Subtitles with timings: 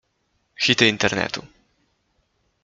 [0.65, 1.45] Hity internetu.